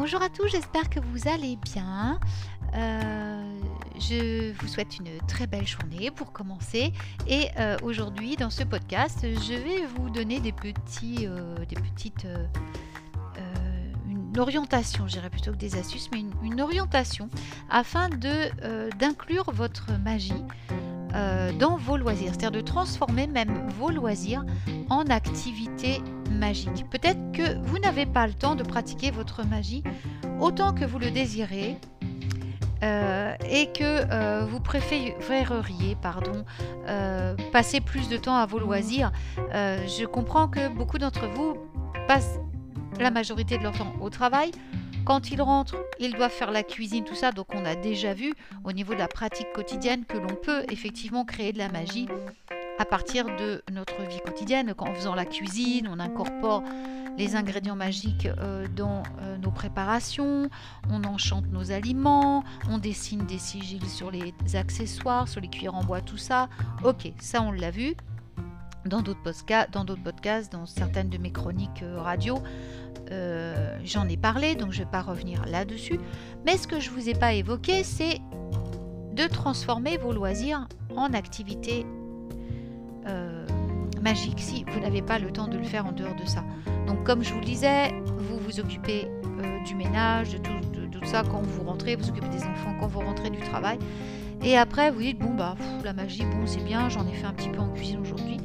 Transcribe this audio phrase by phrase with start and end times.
[0.00, 2.20] Bonjour à tous, j'espère que vous allez bien.
[2.76, 3.60] Euh,
[3.98, 6.92] je vous souhaite une très belle journée pour commencer.
[7.26, 12.28] Et euh, aujourd'hui, dans ce podcast, je vais vous donner des, petits, euh, des petites...
[14.08, 17.28] une orientation, je dirais plutôt que des astuces, mais une, orientation
[17.68, 20.44] afin d'inclure votre magie
[21.58, 24.44] dans vos loisirs, c'est-à-dire de transformer même vos loisirs
[24.90, 26.00] en activités
[26.38, 26.88] magiques.
[26.90, 29.82] Peut-être que vous n'avez pas le temps de pratiquer votre magie
[30.40, 31.76] autant que vous le désirez.
[32.84, 36.44] Euh, et que euh, vous préféreriez pardon,
[36.86, 39.10] euh, passer plus de temps à vos loisirs.
[39.52, 41.56] je comprends que beaucoup d'entre vous
[42.06, 42.38] passent
[43.00, 44.52] la majorité de leur temps au travail.
[45.04, 47.32] Quand ils rentrent, ils doivent faire la cuisine, tout ça.
[47.32, 48.34] Donc on a déjà vu
[48.64, 52.08] au niveau de la pratique quotidienne que l'on peut effectivement créer de la magie
[52.78, 54.74] à partir de notre vie quotidienne.
[54.78, 56.62] En faisant la cuisine, on incorpore
[57.18, 60.48] les ingrédients magiques euh, dans euh, nos préparations,
[60.88, 65.82] on enchante nos aliments, on dessine des sigils sur les accessoires, sur les cuillères en
[65.82, 66.48] bois, tout ça.
[66.84, 67.96] Ok, ça on l'a vu
[68.86, 69.22] dans d'autres
[70.02, 72.38] podcasts, dans certaines de mes chroniques euh, radio.
[73.84, 75.98] J'en ai parlé, donc je ne vais pas revenir là-dessus.
[76.44, 78.20] Mais ce que je ne vous ai pas évoqué, c'est
[79.14, 81.86] de transformer vos loisirs en activités
[84.08, 86.42] magiques si vous n'avez pas le temps de le faire en dehors de ça.
[86.86, 91.22] Donc comme je vous le disais, vous vous occupez euh, du ménage, de tout, ça
[91.30, 93.78] quand vous rentrez, vous occupez des enfants quand vous rentrez du travail.
[94.42, 97.32] Et après, vous dites, bon, bah, la magie, bon, c'est bien, j'en ai fait un
[97.32, 98.38] petit peu en cuisine aujourd'hui.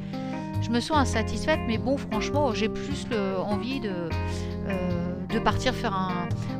[0.60, 4.08] Je me sens insatisfaite, mais bon, franchement, j'ai plus le, envie de,
[4.68, 6.13] euh, de partir faire un,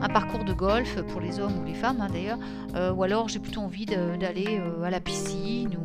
[0.08, 2.39] parcours de golf pour les hommes ou les femmes, hein, d'ailleurs.
[2.75, 5.78] Euh, ou alors, j'ai plutôt envie d'aller à la piscine,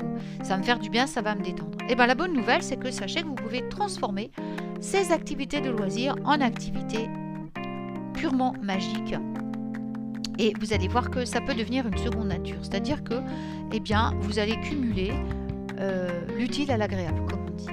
[0.43, 1.77] ça va me faire du bien, ça va me détendre.
[1.89, 4.31] Et bien, la bonne nouvelle, c'est que sachez que vous pouvez transformer
[4.79, 7.09] ces activités de loisirs en activités
[8.13, 9.15] purement magiques.
[10.37, 12.57] Et vous allez voir que ça peut devenir une seconde nature.
[12.61, 13.15] C'est-à-dire que
[13.73, 15.11] eh bien, vous allez cumuler
[15.79, 17.67] euh, l'utile à l'agréable, comme on dit.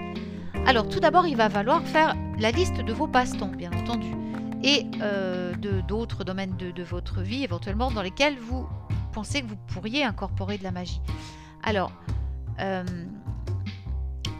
[0.67, 4.09] Alors tout d'abord, il va falloir faire la liste de vos passe-temps, bien entendu,
[4.67, 5.55] et euh,
[5.87, 8.67] d'autres domaines de, votre vie, éventuellement, dans lesquels vous
[9.13, 11.01] pensez que vous pourriez incorporer de la magie.
[11.63, 11.93] Alors,
[12.61, 12.85] euh,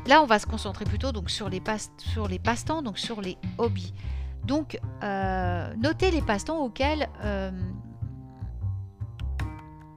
[0.09, 3.93] Là, on va se concentrer plutôt donc, sur les passe-temps, donc sur les hobbies.
[4.45, 7.09] Donc, euh, notez les passe-temps auxquels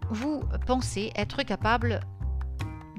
[0.10, 2.00] vous pensez être capable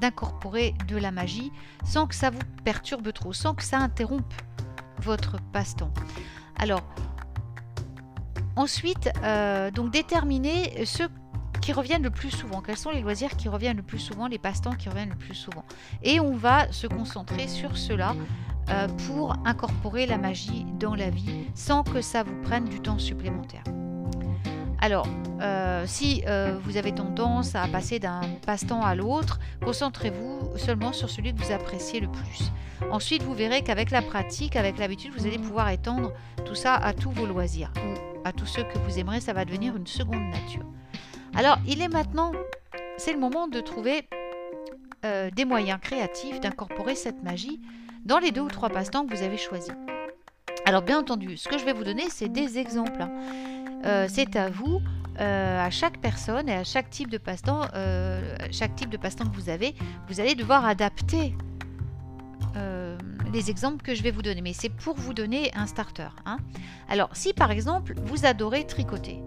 [0.00, 1.50] d'incorporer de la magie
[1.84, 4.32] sans que ça vous perturbe trop, sans que ça interrompe
[5.00, 5.92] votre passe-temps.
[6.60, 6.82] Alors,
[8.60, 11.04] ensuite, euh, donc déterminez ce
[11.62, 14.38] qui reviennent le plus souvent Quels sont les loisirs qui reviennent le plus souvent, les
[14.38, 15.64] passe-temps qui reviennent le plus souvent?
[16.02, 18.14] Et on va se concentrer sur cela
[18.68, 22.98] euh, pour incorporer la magie dans la vie sans que ça vous prenne du temps
[22.98, 23.64] supplémentaire.
[24.82, 25.06] Alors,
[25.42, 31.10] euh, si euh, vous avez tendance à passer d'un passe-temps à l'autre, concentrez-vous seulement sur
[31.10, 32.50] celui que vous appréciez le plus.
[32.90, 36.12] Ensuite, vous verrez qu'avec la pratique, avec l'habitude, vous allez pouvoir étendre
[36.46, 37.72] tout ça à tous vos loisirs
[38.24, 40.64] à tous ceux que vous aimerez, ça va devenir une seconde nature.
[41.34, 42.32] Alors, il est maintenant,
[42.96, 44.08] c'est le moment de trouver
[45.04, 47.60] euh, des moyens créatifs d'incorporer cette magie
[48.04, 49.72] dans les deux ou trois passe-temps que vous avez choisis.
[50.66, 53.00] Alors, bien entendu, ce que je vais vous donner, c'est des exemples.
[53.00, 53.10] Hein.
[53.86, 54.80] Euh, c'est à vous,
[55.20, 57.62] euh, à chaque personne et à chaque type de passe-temps,
[58.50, 59.74] chaque type de passe-temps que vous avez,
[60.08, 61.34] vous allez devoir adapter
[63.30, 64.42] les exemples que je vais vous donner.
[64.42, 66.08] Mais c'est pour vous donner un starter.
[66.26, 66.38] Hein.
[66.88, 69.22] Alors, si par exemple, vous adorez tricoter,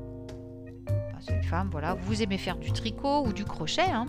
[1.29, 3.81] une femme, voilà, vous aimez faire du tricot ou du crochet.
[3.81, 4.07] Hein.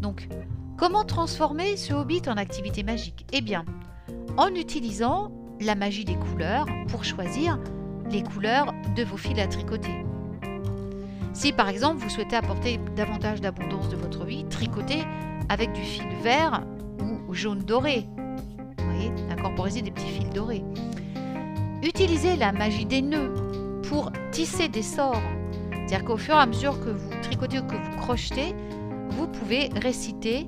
[0.00, 0.28] Donc,
[0.76, 3.26] comment transformer ce hobby en activité magique?
[3.32, 3.64] Eh bien,
[4.36, 7.58] en utilisant la magie des couleurs pour choisir
[8.10, 10.04] les couleurs de vos fils à tricoter.
[11.34, 15.02] Si par exemple vous souhaitez apporter davantage d'abondance de votre vie, tricotez
[15.48, 16.64] avec du fil vert
[17.00, 18.06] ou jaune doré.
[19.38, 20.64] Incorporez des petits fils dorés.
[21.82, 23.32] Utilisez la magie des nœuds
[23.88, 25.22] pour tisser des sorts
[25.88, 28.54] c'est-à-dire qu'au fur et à mesure que vous tricotez ou que vous crochetez,
[29.08, 30.46] vous pouvez réciter,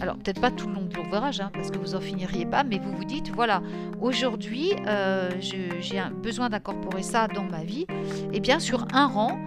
[0.00, 2.64] alors peut-être pas tout le long de l'ouvrage, hein, parce que vous en finiriez pas,
[2.64, 3.62] mais vous vous dites, voilà,
[4.00, 7.86] aujourd'hui, euh, j'ai besoin d'incorporer ça dans ma vie,
[8.32, 9.38] et bien sur un rang,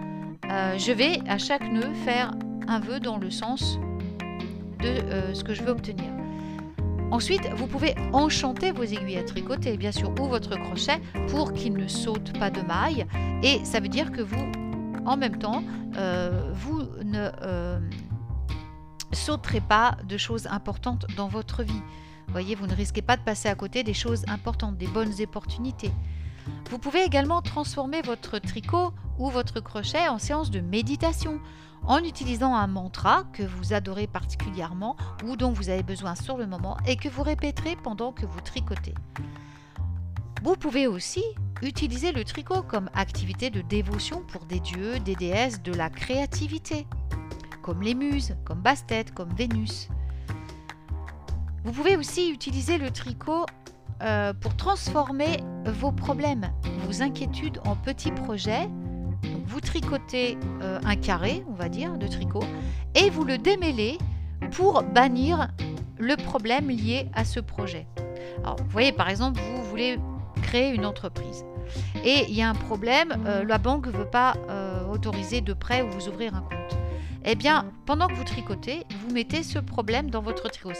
[0.50, 2.30] euh, je vais à chaque nœud faire
[2.66, 3.78] un vœu dans le sens
[4.80, 6.17] de euh, ce que je veux obtenir.
[7.10, 11.72] Ensuite, vous pouvez enchanter vos aiguilles à tricoter, bien sûr, ou votre crochet pour qu'il
[11.72, 13.06] ne saute pas de maille.
[13.42, 14.52] Et ça veut dire que vous
[15.06, 15.64] en même temps,
[15.96, 17.80] euh, vous ne euh,
[19.12, 21.82] sauterez pas de choses importantes dans votre vie.
[22.28, 25.92] Voyez, vous ne risquez pas de passer à côté des choses importantes, des bonnes opportunités.
[26.70, 31.40] Vous pouvez également transformer votre tricot ou votre crochet en séance de méditation
[31.86, 36.46] en utilisant un mantra que vous adorez particulièrement ou dont vous avez besoin sur le
[36.46, 38.94] moment et que vous répéterez pendant que vous tricotez.
[40.42, 41.24] Vous pouvez aussi
[41.62, 46.86] utiliser le tricot comme activité de dévotion pour des dieux, des déesses de la créativité,
[47.62, 49.88] comme les muses, comme Bastet, comme Vénus.
[51.64, 53.46] Vous pouvez aussi utiliser le tricot
[54.02, 56.52] euh, pour transformer vos problèmes,
[56.86, 58.68] vos inquiétudes en petits projets.
[59.46, 62.44] Vous tricotez euh, un carré, on va dire, de tricot,
[62.94, 63.98] et vous le démêlez
[64.52, 65.48] pour bannir
[65.98, 67.86] le problème lié à ce projet.
[68.44, 69.98] Alors, vous voyez, par exemple, vous voulez
[70.42, 71.44] créer une entreprise.
[72.04, 74.34] Et il y a un problème, euh, la banque ne veut pas
[74.90, 76.78] autoriser de prêt ou vous ouvrir un compte.
[77.30, 80.72] Eh bien, pendant que vous tricotez, vous mettez ce problème dans votre tricot.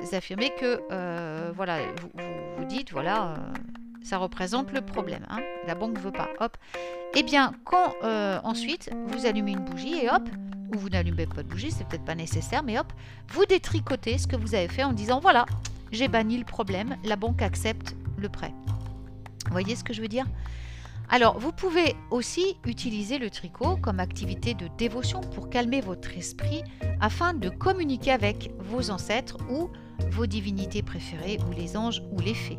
[0.00, 1.78] vous affirmez que, euh, voilà,
[2.56, 3.36] vous, dites, voilà, euh,
[4.08, 5.26] ça représente le problème.
[5.28, 5.40] Hein.
[5.66, 6.30] la banque ne veut pas.
[6.40, 6.56] Hop.
[7.14, 10.28] Eh bien, quand euh, ensuite vous allumez une bougie et hop,
[10.74, 12.90] ou vous n'allumez pas de bougie, c'est peut-être pas nécessaire, mais hop,
[13.28, 15.44] vous détricotez ce que vous avez fait en disant, voilà,
[15.92, 18.52] j'ai banni le problème, la banque accepte le prêt.
[19.46, 20.26] Vous voyez ce que je veux dire?
[21.10, 26.62] Alors, vous pouvez aussi utiliser le tricot comme activité de dévotion pour calmer votre esprit
[27.00, 29.70] afin de communiquer avec vos ancêtres ou
[30.10, 32.58] vos divinités préférées ou les anges ou les fées.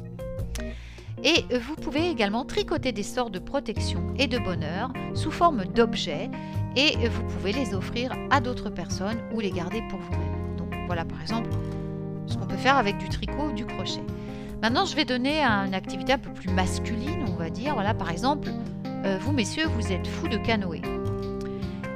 [1.24, 6.30] Et vous pouvez également tricoter des sorts de protection et de bonheur sous forme d'objets
[6.76, 10.56] et vous pouvez les offrir à d'autres personnes ou les garder pour vous-même.
[10.58, 11.50] Donc voilà par exemple
[12.28, 14.04] ce qu'on peut faire avec du tricot ou du crochet.
[14.62, 17.74] Maintenant je vais donner une activité un peu plus masculine on va dire.
[17.74, 18.50] Voilà par exemple,
[19.06, 20.82] euh, vous messieurs vous êtes fous de canoë.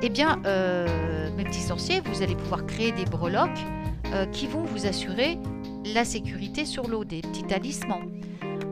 [0.02, 3.50] Eh bien euh, mes petits sorciers vous allez pouvoir créer des breloques
[4.08, 5.38] euh, qui vont vous assurer
[5.94, 8.13] la sécurité sur l'eau, des petits talismans.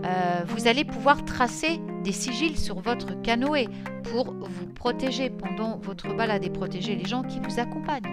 [0.04, 3.68] Euh, vous allez pouvoir tracer des sigils sur votre canoë
[4.12, 8.10] pour vous protéger pendant votre balade et protéger les gens qui vous accompagnent.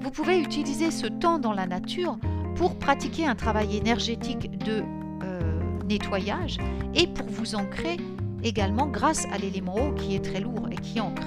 [0.00, 2.18] Vous pouvez utiliser ce temps dans la nature
[2.56, 4.82] pour pratiquer un travail énergétique de
[5.22, 6.58] euh, nettoyage
[6.94, 7.96] et pour vous ancrer
[8.44, 11.26] également grâce à l'élément eau qui est très lourd et qui ancre.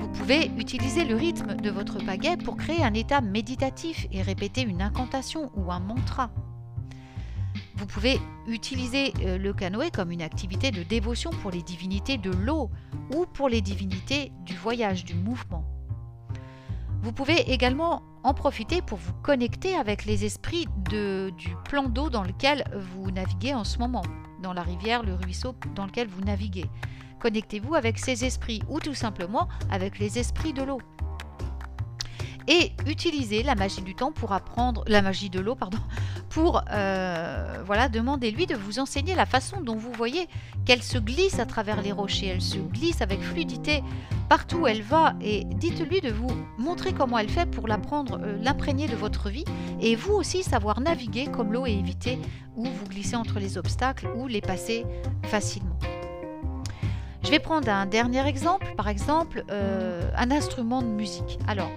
[0.00, 4.62] Vous pouvez utiliser le rythme de votre pagaie pour créer un état méditatif et répéter
[4.62, 6.30] une incantation ou un mantra.
[7.76, 12.30] Vous pouvez utiliser euh, le canoë comme une activité de dévotion pour les divinités de
[12.30, 12.70] l'eau
[13.14, 15.64] ou pour les divinités du voyage, du mouvement.
[17.02, 22.24] Vous pouvez également en profiter pour vous connecter avec les esprits du plan d'eau dans
[22.24, 24.02] lequel vous naviguez en ce moment,
[24.42, 26.66] dans la rivière, le ruisseau dans lequel vous naviguez.
[27.20, 30.80] Connectez-vous avec ces esprits ou tout simplement avec les esprits de l'eau.
[32.48, 35.78] Et utilisez la magie du temps pour apprendre, la magie de l'eau, pardon,
[36.28, 40.28] pour euh, voilà, demandez-lui de vous enseigner la façon dont vous voyez
[40.64, 43.82] qu'elle se glisse à travers les rochers, elle se glisse avec fluidité
[44.28, 48.36] partout où elle va, et dites-lui de vous montrer comment elle fait pour l'apprendre, euh,
[48.42, 49.44] l'imprégner de votre vie,
[49.80, 52.18] et vous aussi savoir naviguer comme l'eau et éviter
[52.56, 54.84] ou vous glisser entre les obstacles ou les passer
[55.24, 55.78] facilement.
[57.22, 61.40] Je vais prendre un dernier exemple, par exemple euh, un instrument de musique.
[61.48, 61.70] Alors,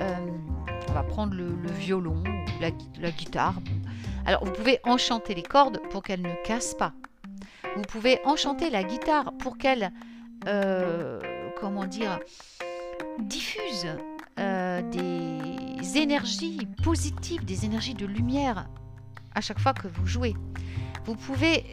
[0.00, 2.22] on va prendre le, violon
[2.60, 3.54] la, guitare.
[4.24, 6.92] Alors, vous pouvez enchanter les cordes pour qu'elles ne cassent pas.
[7.76, 9.92] Vous pouvez enchanter la guitare pour qu'elle,
[10.46, 11.20] euh,
[11.60, 12.18] comment dire,
[13.18, 13.86] diffuse
[14.36, 18.66] des énergies positives, des énergies de lumière
[19.34, 20.34] à chaque fois que vous jouez.
[21.04, 21.64] Vous pouvez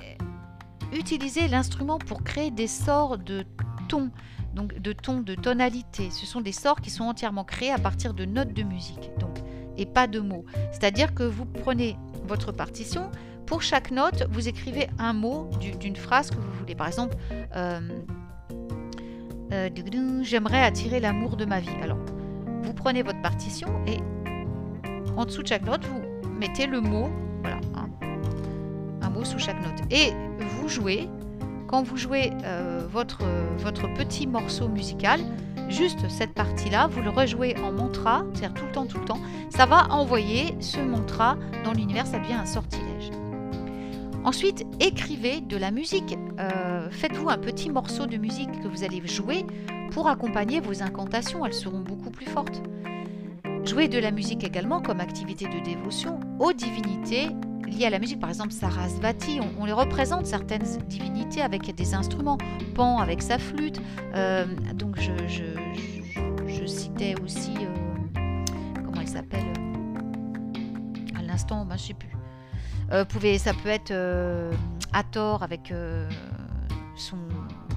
[0.94, 3.46] utiliser l'instrument pour créer des sorts de
[3.88, 4.12] tons,
[4.54, 6.10] donc de tons, de tonalité.
[6.12, 9.40] Ce sont des sorts qui sont entièrement créés à partir de notes de musique, donc
[9.78, 10.46] et pas de mots.
[10.72, 13.10] C'est-à-dire que vous prenez votre partition,
[13.46, 16.76] pour chaque note, vous écrivez un mot d'une phrase que vous voulez.
[16.76, 17.16] Par exemple,
[17.56, 17.82] euh,
[19.52, 19.70] euh,
[20.24, 21.70] j'aimerais attirer l'amour de ma vie.
[21.82, 22.00] Alors,
[22.62, 23.98] vous prenez votre partition et
[25.18, 27.10] en dessous de chaque note, vous mettez le mot,
[27.42, 27.60] voilà,
[29.02, 29.82] un mot sous chaque note.
[29.92, 31.10] Et vous jouez,
[31.74, 33.18] quand vous jouez euh, votre,
[33.98, 35.20] petit morceau musical,
[35.70, 39.20] juste cette partie-là, vous le rejouez en mantra, c'est-à-dire tout le temps, tout le temps,
[39.50, 43.10] ça va envoyer ce mantra dans l'univers, ça devient un sortilège.
[44.24, 46.16] Ensuite, écrivez de la musique.
[46.40, 49.44] Euh, faites-vous un petit morceau de musique que vous allez jouer
[49.94, 52.62] pour accompagner vos incantations, elles seront beaucoup plus fortes.
[53.66, 57.30] Jouez de la musique également comme activité de dévotion aux divinités
[57.68, 62.38] liées à la musique, par exemple Sarasvati, on, les représente certaines divinités avec des instruments,
[62.76, 63.82] Pan avec sa flûte,
[64.16, 68.46] euh, donc je, citais aussi, euh,
[68.86, 69.54] comment elle s'appelle,
[71.18, 72.10] à l'instant, ben, je ne sais plus,
[72.92, 73.06] Euh,
[73.38, 74.52] ça peut être euh,
[75.12, 76.10] tort avec euh,
[76.96, 77.18] son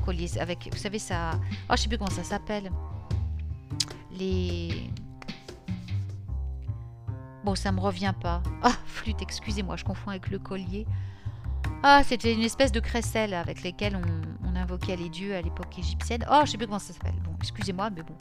[0.04, 1.32] collier, avec, vous savez ça,
[1.70, 2.70] oh je sais plus comment ça s'appelle,
[4.18, 4.90] les,
[7.46, 10.84] bon ça me revient pas, ah flûte, excusez-moi, je confonds avec le collier.
[11.84, 16.24] Ah, c'était une espèce de crécelle avec lesquelles on, invoquait les dieux à l'époque égyptienne.
[16.32, 17.14] Oh, je sais plus comment ça s'appelle.
[17.22, 18.16] Bon, excusez-moi, mais bon,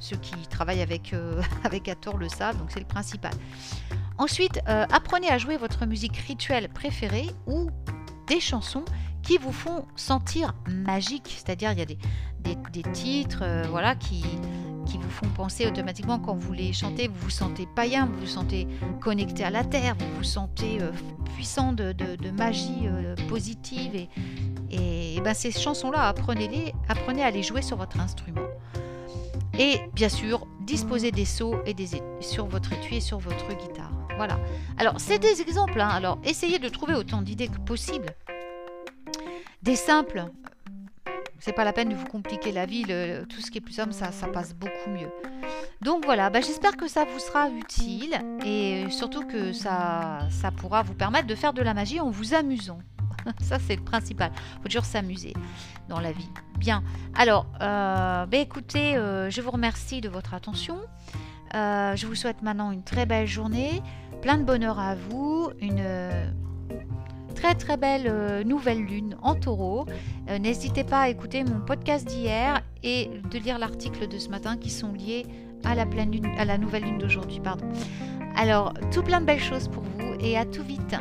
[0.00, 3.32] ceux qui travaillent avec, euh, avec le savent, donc c'est le principal.
[4.18, 7.70] Ensuite, euh, apprenez à jouer votre musique rituelle préférée ou
[8.26, 8.84] des chansons
[9.22, 11.34] qui vous font sentir magique.
[11.36, 14.24] C'est-à-dire, il y a des titres euh, voilà, qui,
[14.90, 18.26] qui vous font penser automatiquement quand vous les chantez, vous vous sentez païen, vous vous
[18.26, 18.66] sentez
[19.00, 20.90] connecté à la terre, vous vous sentez euh,
[21.34, 21.94] puissant de,
[22.36, 23.94] magie euh, positive.
[23.94, 24.08] Et,
[25.16, 28.46] et ben ces chansons-là, apprenez-les, apprenez à les jouer sur votre instrument.
[29.58, 31.88] Et bien sûr, disposez des sauts et des,
[32.20, 33.92] sur votre étui et sur votre guitare.
[34.16, 34.38] Voilà.
[34.78, 35.80] Alors, c'est des exemples.
[35.80, 35.88] Hein.
[35.88, 38.06] Alors, essayez de trouver autant d'idées que possible.
[39.62, 40.24] Des simples.
[41.40, 42.84] C'est pas la peine de vous compliquer la vie.
[42.84, 45.10] Tout ce qui est plus simple, ça, passe beaucoup mieux.
[45.80, 50.82] Donc voilà, bah, j'espère que ça vous sera utile et surtout que ça, ça pourra
[50.82, 52.78] vous permettre de faire de la magie en vous amusant.
[53.42, 54.32] Ça, c'est le principal.
[54.34, 55.34] Il faut toujours s'amuser
[55.88, 56.28] dans la vie.
[56.58, 56.82] Bien.
[57.14, 60.78] Alors, euh, bah, écoutez, euh, je vous remercie de votre attention.
[61.54, 63.82] Euh, je vous souhaite maintenant une très belle journée,
[64.22, 65.82] plein de bonheur à vous, une
[67.40, 69.86] très très belle euh, nouvelle lune en taureau.
[70.28, 74.58] Euh, N'hésitez pas à écouter mon podcast d'hier et de lire l'article de ce matin
[74.58, 75.24] qui sont liés
[75.64, 77.40] à la, pleine lune, à la nouvelle lune d'aujourd'hui.
[78.36, 80.94] Alors, tout plein de belles choses pour vous et à tout vite.